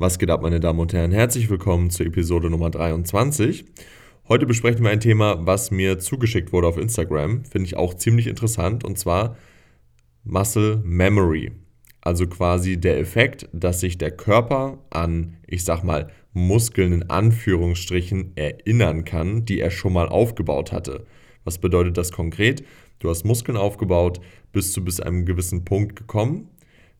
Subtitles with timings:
[0.00, 1.10] Was geht ab, meine Damen und Herren?
[1.10, 3.64] Herzlich willkommen zur Episode Nummer 23.
[4.28, 7.44] Heute besprechen wir ein Thema, was mir zugeschickt wurde auf Instagram.
[7.44, 9.36] Finde ich auch ziemlich interessant und zwar
[10.22, 11.50] Muscle Memory.
[12.00, 18.36] Also quasi der Effekt, dass sich der Körper an, ich sag mal, Muskeln in Anführungsstrichen
[18.36, 21.06] erinnern kann, die er schon mal aufgebaut hatte.
[21.42, 22.62] Was bedeutet das konkret?
[23.00, 24.20] Du hast Muskeln aufgebaut,
[24.52, 26.50] bist du bis einem gewissen Punkt gekommen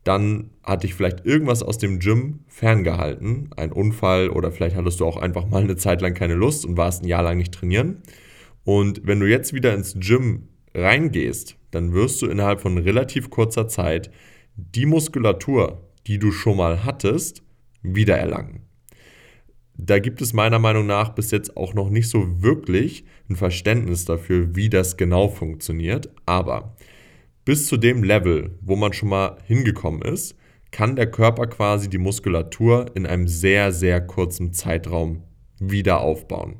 [0.03, 5.05] dann hat dich vielleicht irgendwas aus dem Gym ferngehalten, ein Unfall oder vielleicht hattest du
[5.05, 8.01] auch einfach mal eine Zeit lang keine Lust und warst ein Jahr lang nicht trainieren.
[8.63, 13.67] Und wenn du jetzt wieder ins Gym reingehst, dann wirst du innerhalb von relativ kurzer
[13.67, 14.09] Zeit
[14.55, 17.43] die Muskulatur, die du schon mal hattest,
[17.81, 18.61] wiedererlangen.
[19.81, 24.03] Da gibt es meiner Meinung nach bis jetzt auch noch nicht so wirklich ein Verständnis
[24.03, 26.09] dafür, wie das genau funktioniert.
[26.25, 26.75] Aber
[27.49, 30.35] bis zu dem Level, wo man schon mal hingekommen ist,
[30.69, 35.23] kann der Körper quasi die Muskulatur in einem sehr, sehr kurzen Zeitraum
[35.59, 36.57] wieder aufbauen.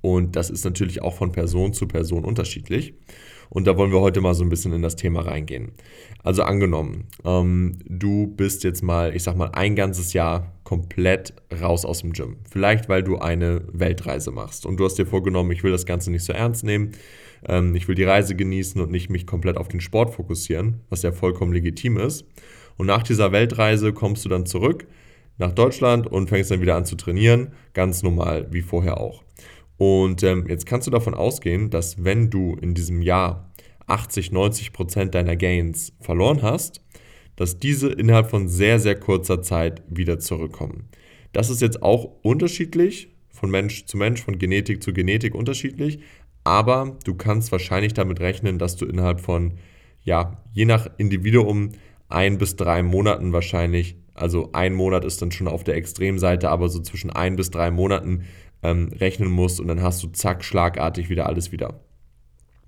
[0.00, 2.94] Und das ist natürlich auch von Person zu Person unterschiedlich.
[3.48, 5.70] Und da wollen wir heute mal so ein bisschen in das Thema reingehen.
[6.24, 11.32] Also angenommen, ähm, du bist jetzt mal, ich sag mal, ein ganzes Jahr komplett
[11.62, 12.38] raus aus dem Gym.
[12.50, 16.10] Vielleicht, weil du eine Weltreise machst und du hast dir vorgenommen, ich will das Ganze
[16.10, 16.90] nicht so ernst nehmen.
[17.46, 21.02] Ähm, ich will die Reise genießen und nicht mich komplett auf den Sport fokussieren, was
[21.02, 22.24] ja vollkommen legitim ist.
[22.76, 24.86] Und nach dieser Weltreise kommst du dann zurück
[25.38, 29.22] nach Deutschland und fängst dann wieder an zu trainieren, ganz normal wie vorher auch.
[29.76, 33.52] Und ähm, jetzt kannst du davon ausgehen, dass wenn du in diesem Jahr
[33.86, 36.80] 80, 90 Prozent deiner Gains verloren hast,
[37.36, 40.88] dass diese innerhalb von sehr, sehr kurzer Zeit wieder zurückkommen.
[41.32, 46.00] Das ist jetzt auch unterschiedlich, von Mensch zu Mensch, von Genetik zu Genetik unterschiedlich,
[46.46, 49.54] aber du kannst wahrscheinlich damit rechnen, dass du innerhalb von,
[50.04, 51.72] ja, je nach Individuum
[52.08, 56.68] ein bis drei Monaten wahrscheinlich, also ein Monat ist dann schon auf der Extremseite, aber
[56.68, 58.26] so zwischen ein bis drei Monaten
[58.62, 61.80] ähm, rechnen musst und dann hast du zack, schlagartig wieder alles wieder.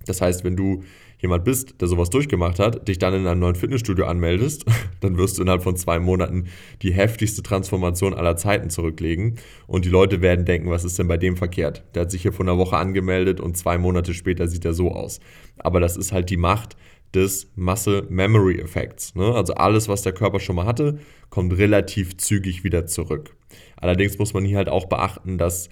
[0.09, 0.83] Das heißt, wenn du
[1.20, 4.64] jemand bist, der sowas durchgemacht hat, dich dann in einem neuen Fitnessstudio anmeldest,
[5.01, 6.46] dann wirst du innerhalb von zwei Monaten
[6.83, 9.39] die heftigste Transformation aller Zeiten zurücklegen.
[9.67, 11.85] Und die Leute werden denken, was ist denn bei dem verkehrt?
[11.95, 14.92] Der hat sich hier vor einer Woche angemeldet und zwei Monate später sieht er so
[14.92, 15.20] aus.
[15.58, 16.77] Aber das ist halt die Macht
[17.14, 19.14] des Muscle Memory Effekts.
[19.14, 19.35] Ne?
[19.35, 20.98] Also alles, was der Körper schon mal hatte,
[21.30, 23.35] kommt relativ zügig wieder zurück.
[23.77, 25.69] Allerdings muss man hier halt auch beachten, dass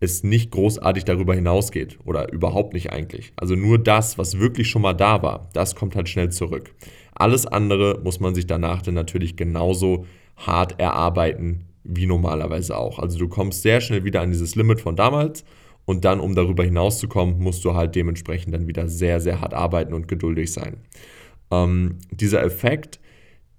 [0.00, 3.32] es nicht großartig darüber hinausgeht oder überhaupt nicht eigentlich.
[3.36, 6.74] Also nur das, was wirklich schon mal da war, das kommt halt schnell zurück.
[7.14, 10.06] Alles andere muss man sich danach dann natürlich genauso
[10.36, 12.98] hart erarbeiten wie normalerweise auch.
[12.98, 15.44] Also du kommst sehr schnell wieder an dieses Limit von damals
[15.84, 19.94] und dann, um darüber hinauszukommen, musst du halt dementsprechend dann wieder sehr, sehr hart arbeiten
[19.94, 20.78] und geduldig sein.
[21.50, 23.00] Ähm, dieser Effekt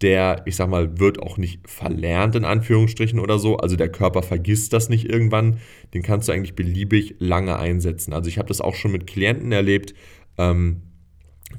[0.01, 3.57] der, ich sag mal, wird auch nicht verlernt in Anführungsstrichen oder so.
[3.57, 5.57] Also der Körper vergisst das nicht irgendwann.
[5.93, 8.13] Den kannst du eigentlich beliebig lange einsetzen.
[8.13, 9.95] Also ich habe das auch schon mit Klienten erlebt,
[10.37, 10.83] ähm,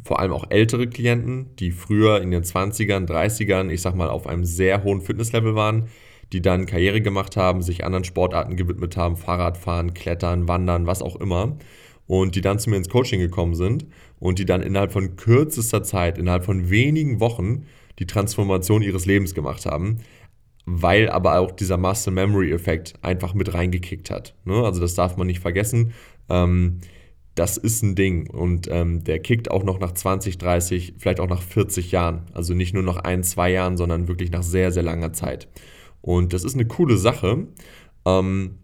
[0.04, 4.26] vor allem auch ältere Klienten, die früher in den 20ern, 30ern, ich sag mal, auf
[4.26, 5.88] einem sehr hohen Fitnesslevel waren,
[6.32, 11.16] die dann Karriere gemacht haben, sich anderen Sportarten gewidmet haben, Fahrradfahren, Klettern, Wandern, was auch
[11.16, 11.56] immer.
[12.08, 13.86] Und die dann zu mir ins Coaching gekommen sind
[14.18, 17.66] und die dann innerhalb von kürzester Zeit, innerhalb von wenigen Wochen
[18.00, 19.98] die Transformation ihres Lebens gemacht haben,
[20.64, 24.34] weil aber auch dieser Muscle Memory Effekt einfach mit reingekickt hat.
[24.44, 24.54] Ne?
[24.64, 25.92] Also das darf man nicht vergessen.
[26.28, 26.78] Ähm,
[27.34, 31.28] das ist ein Ding und ähm, der kickt auch noch nach 20, 30, vielleicht auch
[31.28, 32.22] nach 40 Jahren.
[32.32, 35.48] Also nicht nur nach ein, zwei Jahren, sondern wirklich nach sehr, sehr langer Zeit.
[36.00, 37.46] Und das ist eine coole Sache.
[38.04, 38.56] Ähm,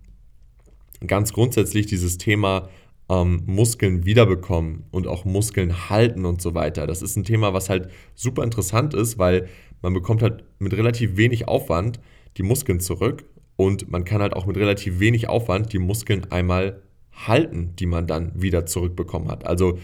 [1.06, 2.69] ganz grundsätzlich dieses Thema
[3.09, 6.87] ähm, Muskeln wiederbekommen und auch Muskeln halten und so weiter.
[6.87, 9.48] Das ist ein Thema, was halt super interessant ist, weil
[9.82, 12.00] man bekommt halt mit relativ wenig Aufwand
[12.37, 13.25] die Muskeln zurück
[13.56, 16.82] und man kann halt auch mit relativ wenig Aufwand die Muskeln einmal
[17.12, 19.47] halten, die man dann wieder zurückbekommen hat.
[19.47, 19.78] Also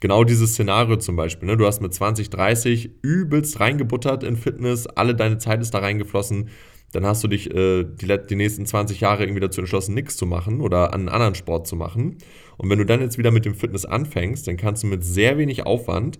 [0.00, 1.48] genau dieses Szenario zum Beispiel.
[1.48, 1.56] Ne?
[1.56, 6.50] Du hast mit 20, 30 übelst reingebuttert in Fitness, alle deine Zeit ist da reingeflossen
[6.96, 10.24] dann hast du dich äh, die, die nächsten 20 Jahre irgendwie dazu entschlossen, nichts zu
[10.24, 12.16] machen oder einen anderen Sport zu machen.
[12.56, 15.36] Und wenn du dann jetzt wieder mit dem Fitness anfängst, dann kannst du mit sehr
[15.36, 16.18] wenig Aufwand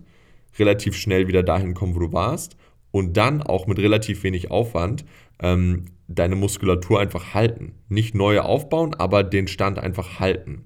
[0.59, 2.57] relativ schnell wieder dahin kommen, wo du warst
[2.91, 5.03] und dann auch mit relativ wenig Aufwand
[5.39, 7.73] ähm, deine Muskulatur einfach halten.
[7.89, 10.63] Nicht neue aufbauen, aber den Stand einfach halten.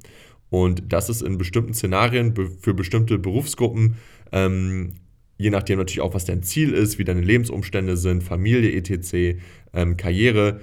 [0.49, 3.95] Und das ist in bestimmten Szenarien für bestimmte Berufsgruppen
[4.33, 4.95] ähm,
[5.41, 9.39] je nachdem natürlich auch, was dein Ziel ist, wie deine Lebensumstände sind, Familie, etc.,
[9.73, 10.61] ähm, Karriere,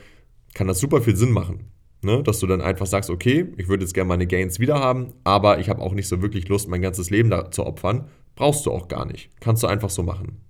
[0.54, 1.64] kann das super viel Sinn machen.
[2.02, 2.22] Ne?
[2.22, 5.58] Dass du dann einfach sagst, okay, ich würde jetzt gerne meine Gains wieder haben, aber
[5.58, 8.08] ich habe auch nicht so wirklich Lust, mein ganzes Leben da zu opfern.
[8.36, 9.30] Brauchst du auch gar nicht.
[9.40, 10.40] Kannst du einfach so machen.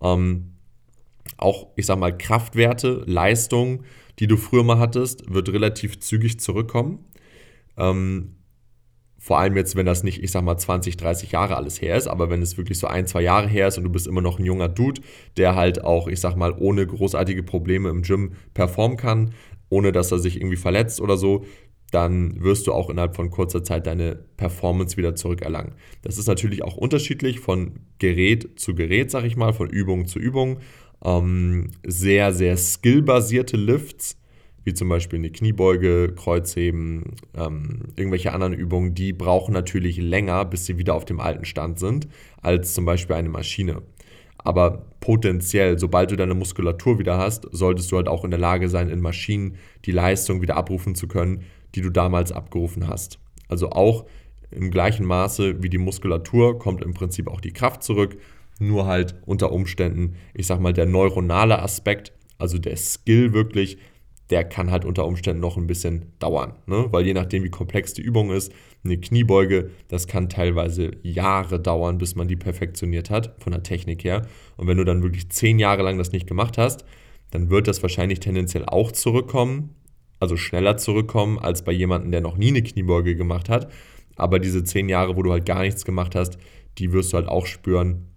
[0.00, 0.52] Ähm,
[1.36, 3.82] auch, ich sag mal, Kraftwerte, Leistung,
[4.18, 7.04] die du früher mal hattest, wird relativ zügig zurückkommen.
[7.76, 8.35] Ähm,
[9.26, 12.06] vor allem jetzt, wenn das nicht, ich sag mal, 20, 30 Jahre alles her ist,
[12.06, 14.38] aber wenn es wirklich so ein, zwei Jahre her ist und du bist immer noch
[14.38, 15.00] ein junger Dude,
[15.36, 19.32] der halt auch, ich sag mal, ohne großartige Probleme im Gym performen kann,
[19.68, 21.44] ohne dass er sich irgendwie verletzt oder so,
[21.90, 25.72] dann wirst du auch innerhalb von kurzer Zeit deine Performance wieder zurückerlangen.
[26.02, 30.20] Das ist natürlich auch unterschiedlich von Gerät zu Gerät, sag ich mal, von Übung zu
[30.20, 30.58] Übung.
[31.04, 34.18] Ähm, sehr, sehr skillbasierte Lifts
[34.66, 40.66] wie zum Beispiel eine Kniebeuge, Kreuzheben, ähm, irgendwelche anderen Übungen, die brauchen natürlich länger, bis
[40.66, 42.08] sie wieder auf dem alten Stand sind,
[42.42, 43.82] als zum Beispiel eine Maschine.
[44.38, 48.68] Aber potenziell, sobald du deine Muskulatur wieder hast, solltest du halt auch in der Lage
[48.68, 49.54] sein, in Maschinen
[49.84, 51.44] die Leistung wieder abrufen zu können,
[51.76, 53.20] die du damals abgerufen hast.
[53.48, 54.04] Also auch
[54.50, 58.16] im gleichen Maße wie die Muskulatur kommt im Prinzip auch die Kraft zurück,
[58.58, 63.78] nur halt unter Umständen, ich sag mal, der neuronale Aspekt, also der Skill wirklich,
[64.30, 66.54] der kann halt unter Umständen noch ein bisschen dauern.
[66.66, 66.86] Ne?
[66.90, 68.52] Weil je nachdem, wie komplex die Übung ist,
[68.84, 74.04] eine Kniebeuge, das kann teilweise Jahre dauern, bis man die perfektioniert hat, von der Technik
[74.04, 74.26] her.
[74.56, 76.84] Und wenn du dann wirklich zehn Jahre lang das nicht gemacht hast,
[77.30, 79.74] dann wird das wahrscheinlich tendenziell auch zurückkommen,
[80.18, 83.70] also schneller zurückkommen als bei jemandem, der noch nie eine Kniebeuge gemacht hat.
[84.16, 86.38] Aber diese zehn Jahre, wo du halt gar nichts gemacht hast,
[86.78, 88.08] die wirst du halt auch spüren.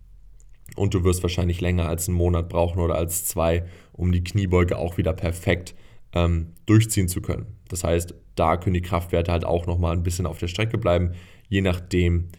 [0.75, 4.77] Und du wirst wahrscheinlich länger als einen Monat brauchen oder als zwei, um die Kniebeuge
[4.77, 5.75] auch wieder perfekt
[6.13, 7.47] ähm, durchziehen zu können.
[7.67, 11.11] Das heißt, da können die Kraftwerte halt auch nochmal ein bisschen auf der Strecke bleiben,
[11.47, 12.29] je nachdem,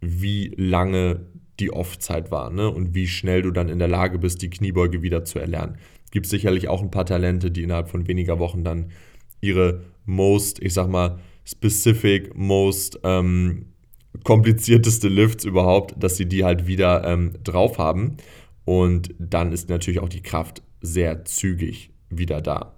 [0.00, 1.26] wie lange
[1.58, 2.70] die Off-Zeit war ne?
[2.70, 5.76] und wie schnell du dann in der Lage bist, die Kniebeuge wieder zu erlernen.
[6.10, 8.90] Gibt es sicherlich auch ein paar Talente, die innerhalb von weniger Wochen dann
[9.40, 13.66] ihre most, ich sag mal, specific, most ähm,
[14.24, 18.16] komplizierteste Lifts überhaupt, dass sie die halt wieder ähm, drauf haben.
[18.64, 22.74] Und dann ist natürlich auch die Kraft sehr zügig wieder da.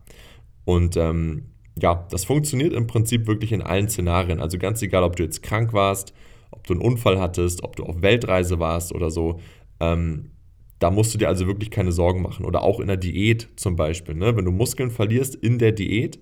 [0.64, 1.46] Und ähm,
[1.81, 4.40] ja, das funktioniert im Prinzip wirklich in allen Szenarien.
[4.40, 6.12] Also ganz egal, ob du jetzt krank warst,
[6.50, 9.40] ob du einen Unfall hattest, ob du auf Weltreise warst oder so.
[9.81, 10.31] Ähm,
[10.79, 12.44] da musst du dir also wirklich keine Sorgen machen.
[12.44, 14.14] Oder auch in der Diät zum Beispiel.
[14.14, 14.37] Ne?
[14.37, 16.20] Wenn du Muskeln verlierst in der Diät,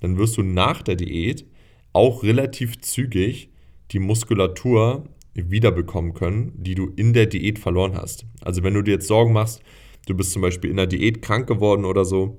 [0.00, 1.44] dann wirst du nach der Diät
[1.92, 3.50] auch relativ zügig
[3.90, 5.04] die Muskulatur
[5.34, 8.26] wiederbekommen können, die du in der Diät verloren hast.
[8.42, 9.62] Also wenn du dir jetzt Sorgen machst,
[10.08, 12.38] du bist zum Beispiel in der Diät krank geworden oder so,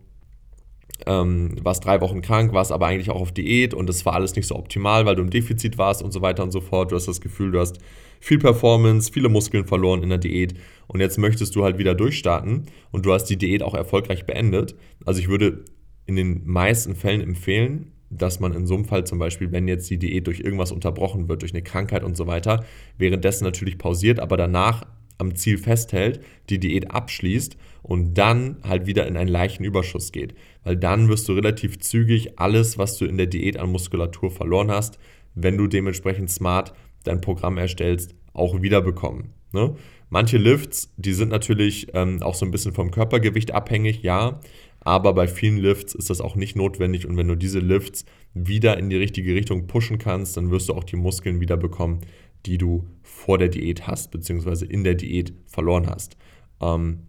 [1.05, 4.35] ähm, warst drei Wochen krank, warst aber eigentlich auch auf Diät und es war alles
[4.35, 6.91] nicht so optimal, weil du im Defizit warst und so weiter und so fort.
[6.91, 7.79] Du hast das Gefühl, du hast
[8.19, 10.55] viel Performance, viele Muskeln verloren in der Diät
[10.87, 14.75] und jetzt möchtest du halt wieder durchstarten und du hast die Diät auch erfolgreich beendet.
[15.05, 15.63] Also ich würde
[16.05, 19.89] in den meisten Fällen empfehlen, dass man in so einem Fall zum Beispiel, wenn jetzt
[19.89, 22.65] die Diät durch irgendwas unterbrochen wird, durch eine Krankheit und so weiter,
[22.97, 24.85] währenddessen natürlich pausiert, aber danach
[25.19, 30.33] am Ziel festhält, die Diät abschließt und dann halt wieder in einen leichten Überschuss geht.
[30.63, 34.71] Weil dann wirst du relativ zügig alles, was du in der Diät an Muskulatur verloren
[34.71, 34.97] hast,
[35.35, 36.73] wenn du dementsprechend smart
[37.03, 39.33] dein Programm erstellst, auch wiederbekommen.
[39.53, 39.75] Ne?
[40.09, 44.39] Manche Lifts, die sind natürlich ähm, auch so ein bisschen vom Körpergewicht abhängig, ja,
[44.81, 48.77] aber bei vielen Lifts ist das auch nicht notwendig und wenn du diese Lifts wieder
[48.77, 51.99] in die richtige Richtung pushen kannst, dann wirst du auch die Muskeln wieder bekommen,
[52.45, 56.17] die du vor der Diät hast, beziehungsweise in der Diät verloren hast.
[56.61, 57.07] Ähm,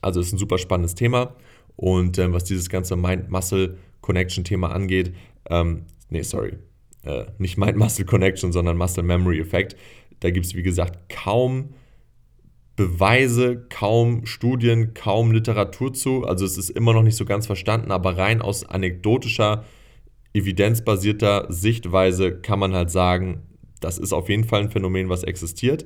[0.00, 1.34] also ist ein super spannendes Thema.
[1.76, 5.14] Und ähm, was dieses ganze Mind-Muscle-Connection-Thema angeht,
[5.48, 6.54] ähm, nee, sorry,
[7.04, 9.76] äh, nicht Mind-Muscle-Connection, sondern Muscle-Memory-Effekt,
[10.20, 11.70] da gibt es, wie gesagt, kaum
[12.74, 16.24] Beweise, kaum Studien, kaum Literatur zu.
[16.24, 19.64] Also es ist immer noch nicht so ganz verstanden, aber rein aus anekdotischer,
[20.32, 23.47] evidenzbasierter Sichtweise kann man halt sagen,
[23.80, 25.84] das ist auf jeden Fall ein Phänomen, was existiert.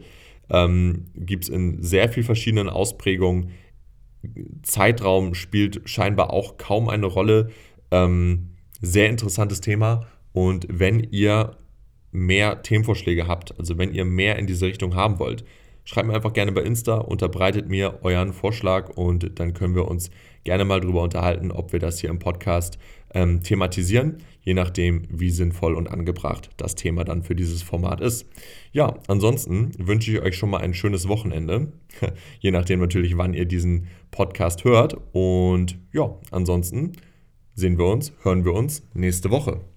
[0.51, 3.51] Ähm, Gibt es in sehr vielen verschiedenen Ausprägungen.
[4.63, 7.51] Zeitraum spielt scheinbar auch kaum eine Rolle.
[7.91, 10.07] Ähm, sehr interessantes Thema.
[10.33, 11.57] Und wenn ihr
[12.11, 15.45] mehr Themenvorschläge habt, also wenn ihr mehr in diese Richtung haben wollt,
[15.85, 20.11] schreibt mir einfach gerne bei Insta, unterbreitet mir euren Vorschlag und dann können wir uns
[20.45, 22.79] gerne mal darüber unterhalten, ob wir das hier im Podcast
[23.15, 28.27] ähm, thematisieren, je nachdem, wie sinnvoll und angebracht das Thema dann für dieses Format ist.
[28.73, 31.73] Ja, ansonsten wünsche ich euch schon mal ein schönes Wochenende,
[32.41, 34.97] je nachdem natürlich, wann ihr diesen Podcast hört.
[35.13, 36.93] Und ja, ansonsten
[37.55, 39.72] sehen wir uns, hören wir uns nächste Woche.